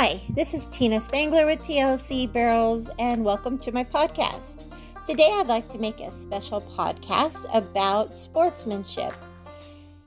[0.00, 4.66] Hi, this is Tina Spangler with TLC Barrels, and welcome to my podcast.
[5.04, 9.12] Today, I'd like to make a special podcast about sportsmanship.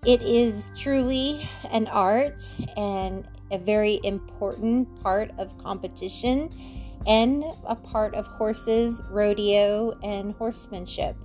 [0.05, 2.41] It is truly an art
[2.77, 6.49] and a very important part of competition
[7.05, 11.17] and a part of horses, rodeo, and horsemanship.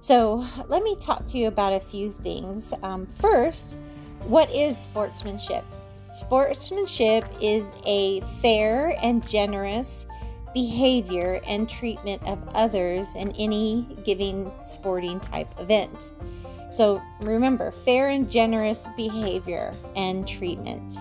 [0.00, 2.74] So, let me talk to you about a few things.
[2.82, 3.76] Um, first,
[4.24, 5.64] what is sportsmanship?
[6.10, 10.06] Sportsmanship is a fair and generous
[10.52, 16.12] behavior and treatment of others in any given sporting type event.
[16.72, 20.96] So remember, fair and generous behavior and treatment.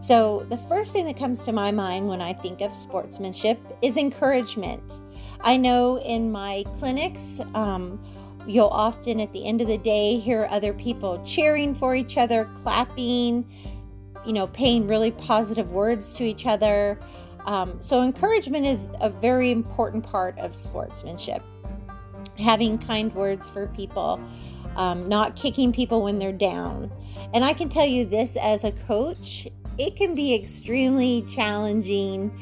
[0.00, 3.96] So, the first thing that comes to my mind when I think of sportsmanship is
[3.96, 5.00] encouragement.
[5.40, 7.98] I know in my clinics, um,
[8.46, 12.50] you'll often at the end of the day hear other people cheering for each other,
[12.54, 13.46] clapping,
[14.26, 16.98] you know, paying really positive words to each other.
[17.46, 21.42] Um, so, encouragement is a very important part of sportsmanship.
[22.38, 24.20] Having kind words for people,
[24.76, 26.90] um, not kicking people when they're down.
[27.32, 29.46] And I can tell you this as a coach,
[29.78, 32.36] it can be extremely challenging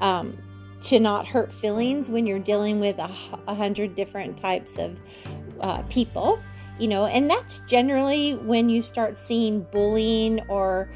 [0.00, 0.38] um,
[0.82, 3.10] to not hurt feelings when you're dealing with a,
[3.48, 5.00] a hundred different types of
[5.60, 6.42] uh, people,
[6.78, 10.90] you know, and that's generally when you start seeing bullying or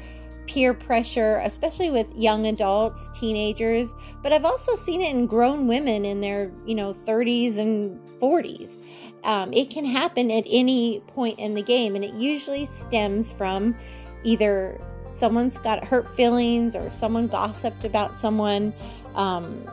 [0.49, 6.05] peer pressure, especially with young adults, teenagers, but I've also seen it in grown women
[6.05, 8.75] in their, you know, 30s and 40s.
[9.23, 13.75] Um, it can happen at any point in the game, and it usually stems from
[14.23, 18.73] either someone's got hurt feelings or someone gossiped about someone.
[19.13, 19.69] Um,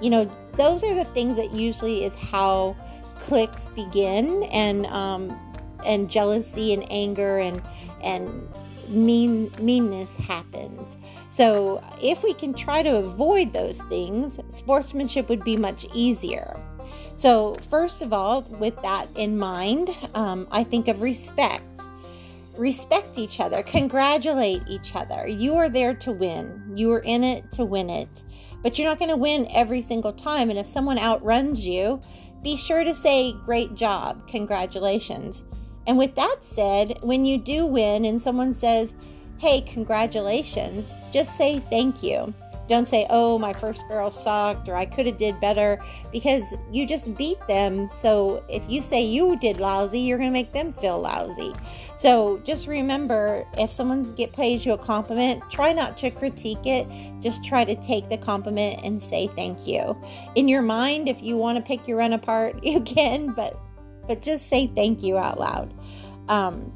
[0.00, 2.76] you know, those are the things that usually is how
[3.18, 5.36] cliques begin, and um,
[5.84, 7.60] and jealousy and anger and
[8.04, 8.48] and
[8.88, 10.96] mean meanness happens.
[11.30, 16.58] So, if we can try to avoid those things, sportsmanship would be much easier.
[17.16, 21.80] So, first of all, with that in mind, um, I think of respect.
[22.56, 25.26] Respect each other, congratulate each other.
[25.26, 28.24] You are there to win, you are in it to win it.
[28.62, 30.48] But you're not going to win every single time.
[30.48, 32.00] And if someone outruns you,
[32.42, 35.44] be sure to say, Great job, congratulations.
[35.86, 38.94] And with that said, when you do win and someone says,
[39.38, 42.32] hey, congratulations, just say thank you.
[42.68, 45.82] Don't say, oh, my first barrel sucked or I could have did better
[46.12, 47.90] because you just beat them.
[48.00, 51.52] So if you say you did lousy, you're going to make them feel lousy.
[51.98, 56.86] So just remember if someone get pays you a compliment, try not to critique it.
[57.20, 60.00] Just try to take the compliment and say thank you.
[60.36, 63.58] In your mind, if you want to pick your run apart, you can, but
[64.06, 65.74] but just say thank you out loud.
[66.28, 66.72] Um,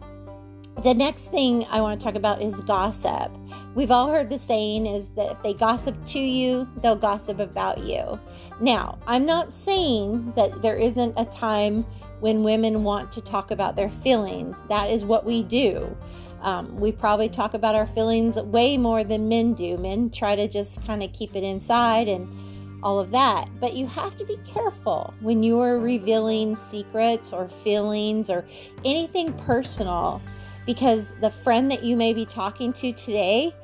[0.82, 3.32] the next thing I want to talk about is gossip.
[3.75, 7.78] We've all heard the saying is that if they gossip to you, they'll gossip about
[7.78, 8.20] you.
[8.60, 11.84] Now, I'm not saying that there isn't a time
[12.20, 14.62] when women want to talk about their feelings.
[14.69, 15.97] That is what we do.
[16.43, 19.78] Um, we probably talk about our feelings way more than men do.
[19.78, 22.28] Men try to just kind of keep it inside and
[22.82, 23.48] all of that.
[23.60, 28.44] But you have to be careful when you are revealing secrets or feelings or
[28.84, 30.20] anything personal
[30.66, 33.54] because the friend that you may be talking to today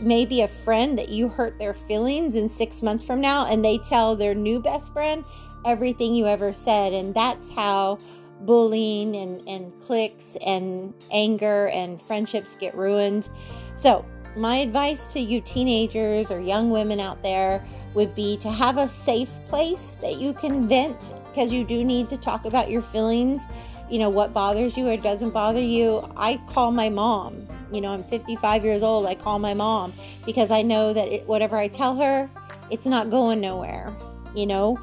[0.00, 3.64] may be a friend that you hurt their feelings in six months from now and
[3.64, 5.24] they tell their new best friend
[5.64, 6.92] everything you ever said.
[6.92, 7.98] And that's how
[8.42, 13.28] bullying and, and cliques and anger and friendships get ruined.
[13.76, 14.04] So,
[14.36, 18.88] my advice to you teenagers or young women out there would be to have a
[18.88, 23.46] safe place that you can vent because you do need to talk about your feelings,
[23.90, 26.06] you know, what bothers you or doesn't bother you.
[26.16, 27.46] I call my mom.
[27.72, 29.06] You know, I'm 55 years old.
[29.06, 29.92] I call my mom
[30.24, 32.30] because I know that it, whatever I tell her,
[32.70, 33.94] it's not going nowhere.
[34.34, 34.76] You know,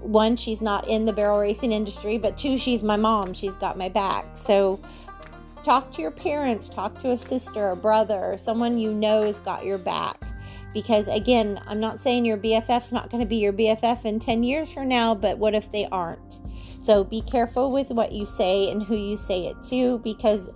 [0.00, 3.34] one, she's not in the barrel racing industry, but two, she's my mom.
[3.34, 4.24] She's got my back.
[4.34, 4.80] So,
[5.62, 9.64] talk to your parents, talk to a sister, a brother, someone you know has got
[9.64, 10.24] your back
[10.72, 14.42] because again i'm not saying your bff's not going to be your bff in 10
[14.42, 16.40] years from now but what if they aren't?
[16.82, 20.48] So be careful with what you say and who you say it to because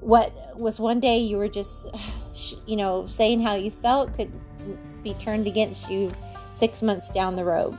[0.00, 1.86] what was one day you were just
[2.66, 4.32] you know saying how you felt could
[5.02, 6.10] be turned against you
[6.54, 7.76] six months down the road.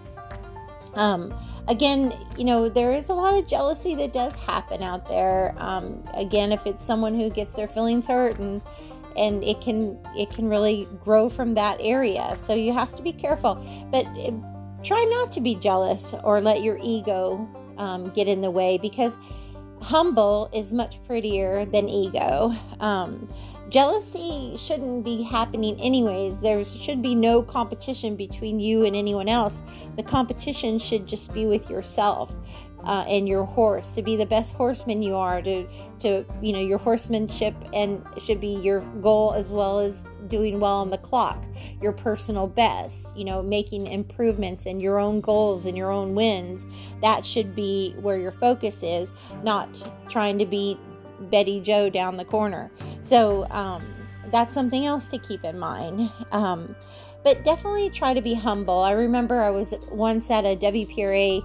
[0.95, 1.33] Um,
[1.67, 5.55] again you know there is a lot of jealousy that does happen out there.
[5.57, 8.61] Um, again if it's someone who gets their feelings hurt and
[9.17, 13.11] and it can it can really grow from that area so you have to be
[13.11, 13.55] careful
[13.91, 14.31] but eh,
[14.83, 17.47] try not to be jealous or let your ego
[17.77, 19.17] um, get in the way because
[19.81, 22.53] humble is much prettier than ego.
[22.79, 23.29] Um,
[23.69, 26.39] jealousy shouldn't be happening anyways.
[26.41, 29.63] There should be no competition between you and anyone else.
[29.95, 32.35] The competition should just be with yourself
[32.89, 35.67] uh, and your horse to be the best horseman you are to
[35.99, 40.77] to you know your horsemanship and should be your goal as well as doing well
[40.77, 41.45] on the clock
[41.83, 46.65] your personal best you know making improvements and your own goals and your own wins.
[47.03, 49.13] That should be where your focus is
[49.43, 49.69] not
[50.09, 50.79] trying to beat
[51.29, 52.71] betty joe down the corner.
[53.03, 53.85] So um,
[54.31, 56.11] that's something else to keep in mind.
[56.31, 56.75] Um,
[57.23, 58.79] but definitely try to be humble.
[58.79, 61.43] I remember i was once at a wpra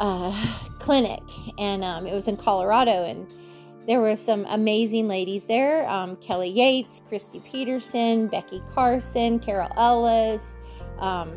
[0.00, 1.22] uh, clinic,
[1.58, 3.26] and um, it was in Colorado, and
[3.86, 10.42] there were some amazing ladies there: um, Kelly Yates, Kristie Peterson, Becky Carson, Carol Ellis.
[10.98, 11.30] Um,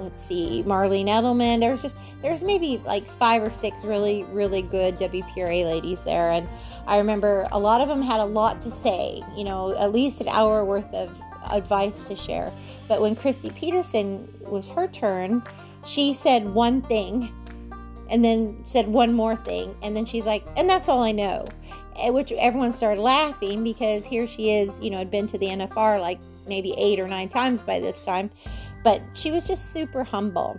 [0.00, 1.60] let's see, Marlene Edelman.
[1.60, 6.48] There's just there's maybe like five or six really really good WPRA ladies there, and
[6.86, 9.22] I remember a lot of them had a lot to say.
[9.36, 11.20] You know, at least an hour worth of
[11.50, 12.52] advice to share.
[12.88, 15.42] But when Kristie Peterson was her turn,
[15.84, 17.32] she said one thing
[18.10, 21.46] and then said one more thing and then she's like and that's all i know.
[22.06, 26.00] Which everyone started laughing because here she is you know had been to the nfr
[26.00, 28.30] like maybe eight or nine times by this time.
[28.82, 30.58] But she was just super humble.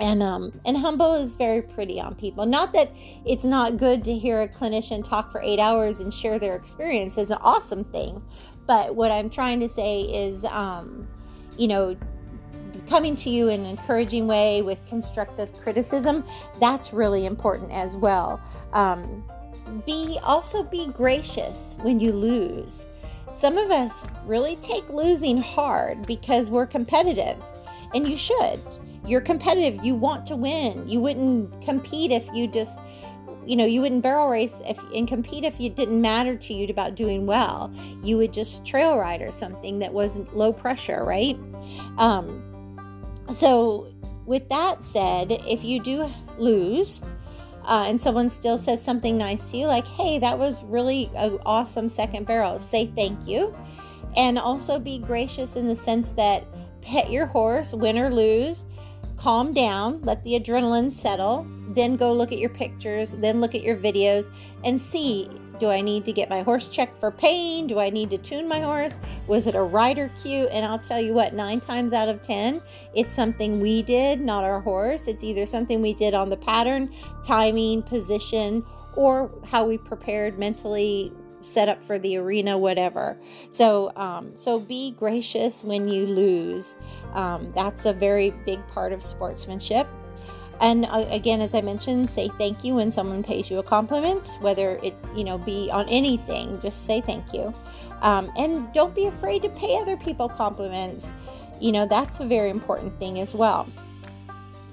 [0.00, 2.46] And um and humble is very pretty on people.
[2.46, 2.92] Not that
[3.24, 7.18] it's not good to hear a clinician talk for eight hours and share their experience
[7.18, 8.22] is an awesome thing.
[8.66, 11.06] But what i'm trying to say is um
[11.58, 11.96] you know
[12.92, 16.22] coming to you in an encouraging way with constructive criticism,
[16.60, 18.38] that's really important as well.
[18.74, 19.24] Um,
[19.86, 22.86] be also be gracious when you lose.
[23.32, 27.42] Some of us really take losing hard because we're competitive,
[27.94, 28.60] and you should.
[29.06, 29.82] You're competitive.
[29.82, 30.86] You want to win.
[30.86, 32.78] You wouldn't compete if you just
[33.46, 36.68] you know you wouldn't barrel race if and compete if it didn't matter to you
[36.68, 41.36] about doing well you would just trail ride or something that wasn't low pressure right
[41.98, 42.51] um,
[43.34, 43.92] so,
[44.26, 47.00] with that said, if you do lose,
[47.64, 51.38] uh, and someone still says something nice to you, like, hey, that was really an
[51.46, 53.54] awesome second barrel, say thank you.
[54.16, 56.44] And also be gracious in the sense that
[56.82, 58.64] pet your horse, win or lose,
[59.16, 63.62] calm down, let the adrenaline settle, then go look at your pictures, then look at
[63.62, 64.28] your videos
[64.64, 65.30] and see
[65.62, 67.68] do I need to get my horse checked for pain?
[67.68, 68.98] Do I need to tune my horse?
[69.28, 70.48] Was it a rider cue?
[70.48, 72.60] And I'll tell you what, nine times out of 10,
[72.96, 75.06] it's something we did, not our horse.
[75.06, 76.92] It's either something we did on the pattern,
[77.24, 78.66] timing, position,
[78.96, 81.12] or how we prepared mentally
[81.42, 83.18] set up for the arena whatever
[83.50, 86.76] so um, so be gracious when you lose
[87.14, 89.88] um, that's a very big part of sportsmanship
[90.62, 94.38] and uh, again as i mentioned say thank you when someone pays you a compliment
[94.40, 97.52] whether it you know be on anything just say thank you.
[98.02, 101.12] Um, and don't be afraid to pay other people compliments.
[101.60, 103.68] You know that's a very important thing as well.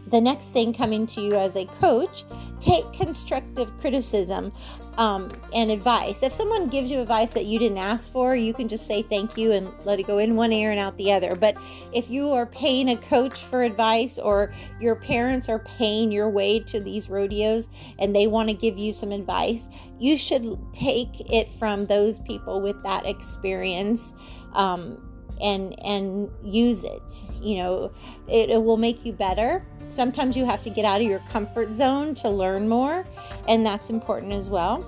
[0.08, 2.24] The next thing coming to you as a coach
[2.60, 4.52] take constructive criticism
[5.00, 6.22] um, and advice.
[6.22, 9.38] If someone gives you advice that you didn't ask for, you can just say thank
[9.38, 11.36] you and let it go in one ear and out the other.
[11.36, 11.56] But
[11.94, 14.52] if you are paying a coach for advice or
[14.82, 18.92] your parents are paying your way to these rodeos and they want to give you
[18.92, 19.70] some advice,
[20.00, 24.14] you should take it from those people with that experience.
[24.52, 25.09] Um,
[25.42, 27.92] and and use it you know.
[28.28, 29.66] It, it will make you better.
[29.88, 33.06] Sometimes you have to get out of your comfort zone to learn more
[33.48, 34.86] and that's important as well.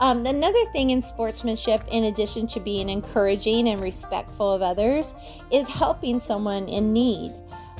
[0.00, 5.14] Um, another thing in sportsmanship, in addition to being encouraging and respectful of others,
[5.50, 7.32] is helping someone in need.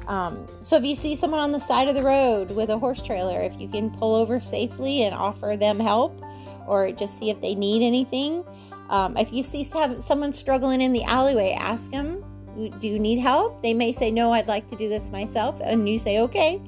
[0.09, 3.03] Um, so if you see someone on the side of the road with a horse
[3.03, 6.19] trailer, if you can pull over safely and offer them help
[6.67, 8.45] or just see if they need anything,
[8.91, 12.25] um, if you see someone struggling in the alleyway, ask them,
[12.57, 13.63] Do you need help?
[13.63, 15.61] They may say, No, I'd like to do this myself.
[15.63, 16.63] And you say, Okay.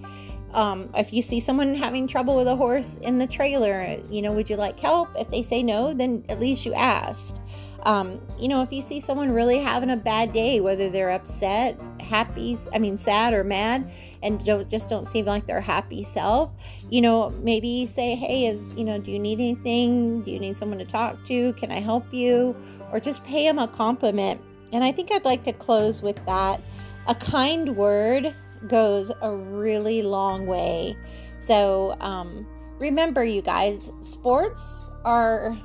[0.55, 4.33] Um, if you see someone having trouble with a horse in the trailer, you know,
[4.33, 5.11] would you like help?
[5.15, 7.37] If they say no, then at least you asked.
[7.85, 11.79] Um, you know, if you see someone really having a bad day, whether they're upset,
[12.01, 13.91] happy, I mean, sad or mad,
[14.23, 16.51] and don't just don't seem like their happy self,
[16.91, 20.23] you know, maybe say, hey, is, you know, do you need anything?
[20.23, 21.53] Do you need someone to talk to?
[21.55, 22.57] Can I help you?
[22.93, 24.41] Or just pay them a compliment.
[24.73, 26.61] And I think I'd like to close with that.
[27.07, 28.35] A kind word
[28.67, 30.97] goes a really long way.
[31.39, 32.47] So, um,
[32.79, 35.57] remember, you guys, sports are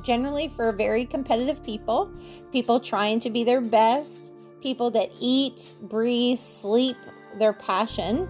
[0.00, 2.10] generally for very competitive people,
[2.50, 4.32] people trying to be their best,
[4.62, 6.96] people that eat, breathe, sleep
[7.38, 8.28] their passion.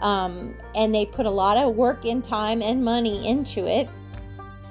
[0.00, 3.88] Um, and they put a lot of work and time and money into it.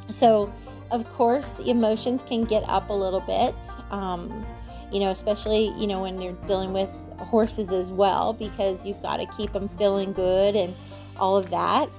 [0.10, 0.54] So,
[0.92, 3.56] of course, the emotions can get up a little bit,
[3.92, 4.46] um,
[4.92, 9.18] you know, especially, you know, when they're dealing with horses as well, because you've got
[9.18, 10.76] to keep them feeling good and
[11.16, 11.90] all of that.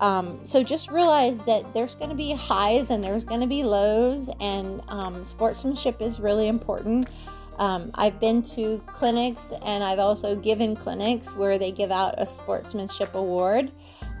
[0.00, 3.62] Um, so just realize that there's going to be highs and there's going to be
[3.62, 7.08] lows, and um, sportsmanship is really important.
[7.60, 12.24] Um, I've been to clinics and I've also given clinics where they give out a
[12.24, 13.70] sportsmanship award.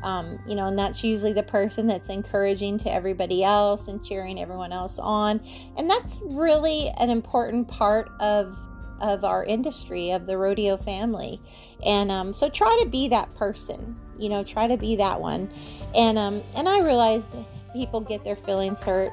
[0.02, 4.40] Um, you know, and that's usually the person that's encouraging to everybody else and cheering
[4.40, 5.40] everyone else on.
[5.78, 8.56] And that's really an important part of
[9.00, 11.40] of our industry of the rodeo family.
[11.84, 15.50] And um, so try to be that person you know try to be that one.
[15.94, 17.34] And um, and i realized
[17.72, 19.12] people get their feelings hurt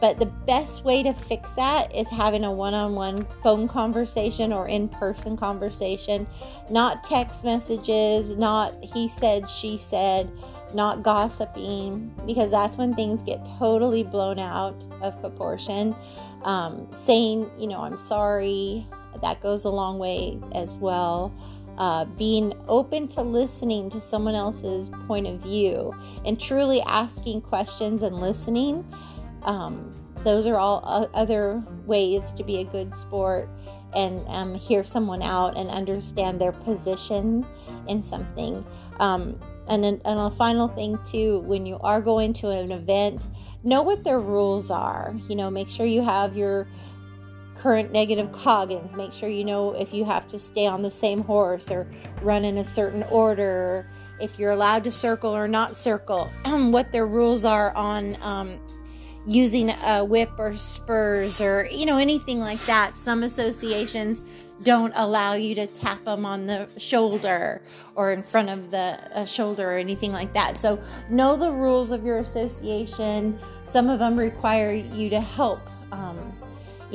[0.00, 5.36] but the best way to fix that is having a one-on-one phone conversation or in-person
[5.36, 6.26] conversation
[6.70, 10.30] not text messages not he said she said
[10.74, 15.94] not gossiping because that's when things get totally blown out of proportion.
[16.42, 18.86] Um, saying you know i'm sorry
[19.22, 21.32] that goes a long way as well.
[21.78, 25.94] Uh, being open to listening to someone else's point of view
[26.24, 28.82] and truly asking questions and listening.
[29.42, 29.94] Um,
[30.24, 33.50] those are all other ways to be a good sport
[33.94, 37.46] and um, hear someone out and understand their position
[37.88, 38.64] in something.
[38.98, 43.28] Um, and, and a final thing, too, when you are going to an event,
[43.64, 45.14] know what their rules are.
[45.28, 46.68] You know, make sure you have your
[47.58, 48.94] current negative coggins.
[48.94, 51.86] Make sure you know if you have to stay on the same horse or
[52.22, 53.86] run in a certain order,
[54.20, 58.58] if you're allowed to circle or not circle, what their rules are on um,
[59.26, 62.96] using a whip or spurs or, you know, anything like that.
[62.96, 64.22] Some associations
[64.62, 67.60] don't allow you to tap them on the shoulder
[67.94, 70.58] or in front of the uh, shoulder or anything like that.
[70.58, 73.38] So, know the rules of your association.
[73.64, 75.60] Some of them require you to help.
[75.92, 76.32] Um,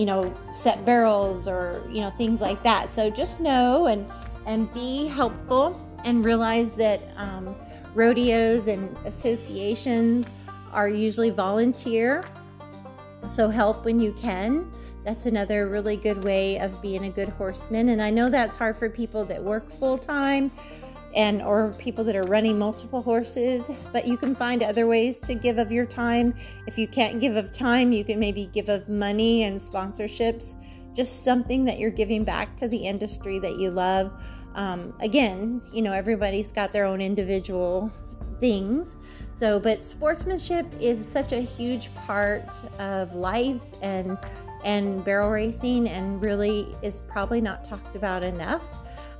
[0.01, 2.91] you know, set barrels or, you know, things like that.
[2.91, 4.03] So just know and,
[4.48, 7.55] and be helpful and realize that um,
[7.93, 10.25] rodeos and associations
[10.72, 12.24] are usually volunteer.
[13.29, 14.72] So help when you can.
[15.03, 17.89] That's another really good way of being a good horseman.
[17.89, 20.50] And I know that's hard for people that work full time
[21.15, 25.34] and or people that are running multiple horses but you can find other ways to
[25.34, 26.34] give of your time.
[26.68, 30.56] If you can't give of time you can maybe give of money and sponsorships
[30.94, 34.12] just something that you're giving back to the industry that you love.
[34.56, 37.91] Um, again you know everybody's got their own individual
[38.39, 38.96] things.
[39.36, 42.50] So but sportsmanship is such a huge part
[42.80, 44.18] of life and
[44.63, 48.63] and barrel racing and really is probably not talked about enough.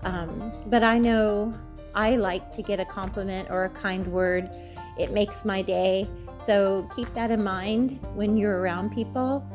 [0.04, 1.54] Um, but i know
[1.96, 4.50] I like to get a compliment or a kind word.
[4.98, 6.08] It makes my day.
[6.40, 9.46] So keep that in mind when you're around people.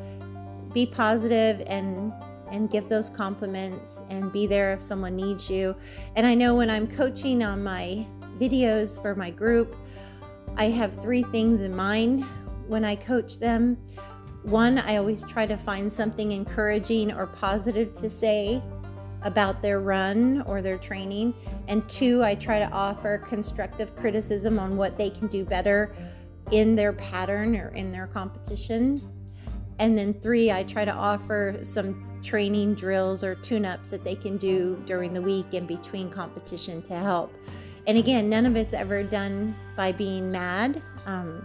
[0.72, 2.12] Be positive and
[2.50, 5.74] and give those compliments and be there if someone needs you.
[6.14, 8.06] And I know when I'm coaching on my
[8.38, 9.76] videos for my group,
[10.56, 12.24] I have three things in mind
[12.68, 13.76] when I coach them.
[14.42, 18.62] One, I always try to find something encouraging or positive to say
[19.26, 21.34] about their run or their training.
[21.66, 25.92] And two, I try to offer constructive criticism on what they can do better
[26.52, 29.02] in their pattern or in their competition.
[29.80, 34.14] And then three, I try to offer some training drills or tune ups that they
[34.14, 37.34] can do during the week in between competition to help.
[37.88, 41.44] And again, none of it's ever done by being mad um,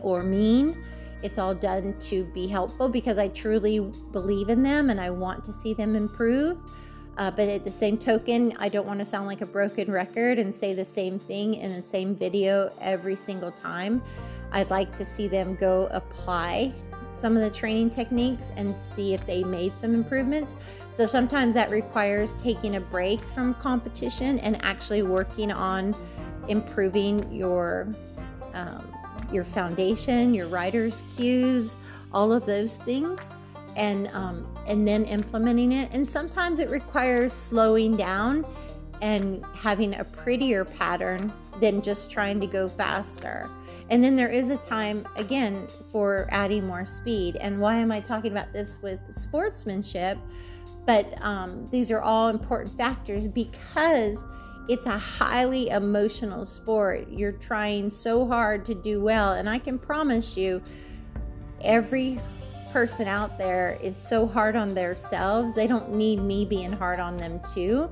[0.00, 0.82] or mean.
[1.22, 3.80] It's all done to be helpful because I truly
[4.12, 6.58] believe in them and I want to see them improve.
[7.18, 10.38] Uh, but at the same token, I don't want to sound like a broken record
[10.38, 14.02] and say the same thing in the same video every single time.
[14.52, 16.72] I'd like to see them go apply
[17.14, 20.54] some of the training techniques and see if they made some improvements.
[20.92, 25.96] So sometimes that requires taking a break from competition and actually working on
[26.48, 27.88] improving your
[28.52, 28.92] um,
[29.32, 31.76] your foundation, your rider's cues,
[32.12, 33.32] all of those things
[33.76, 35.92] and um, and then implementing it.
[35.92, 38.44] And sometimes it requires slowing down
[39.02, 43.48] and having a prettier pattern than just trying to go faster.
[43.90, 47.36] And then there is a time again for adding more speed.
[47.36, 50.18] And why am I talking about this with sportsmanship?
[50.86, 54.24] But um, these are all important factors because
[54.68, 57.08] it's a highly emotional sport.
[57.10, 59.34] You're trying so hard to do well.
[59.34, 60.62] And I can promise you,
[61.62, 62.20] every
[62.76, 65.54] person out there is so hard on themselves.
[65.54, 67.88] They don't need me being hard on them too.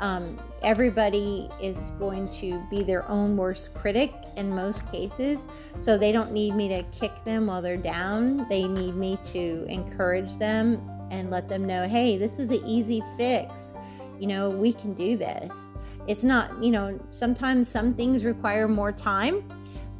[0.00, 5.46] Um, everybody is going to be their own worst critic in most cases.
[5.78, 8.48] So they don't need me to kick them while they're down.
[8.48, 13.04] They need me to encourage them and let them know hey, this is an easy
[13.16, 13.72] fix.
[14.18, 15.68] You know, we can do this.
[16.08, 19.48] It's not, you know, sometimes some things require more time,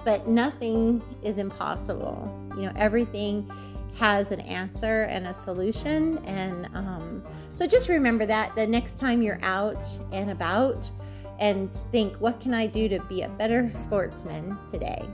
[0.04, 2.28] but nothing is impossible.
[2.56, 3.48] You know, everything
[3.96, 6.18] has an answer and a solution.
[6.24, 7.22] And um,
[7.52, 10.90] so just remember that the next time you're out and about
[11.38, 15.04] and think, what can I do to be a better sportsman today?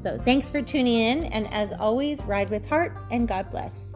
[0.00, 1.24] So thanks for tuning in.
[1.24, 3.92] And as always, ride with heart and God bless.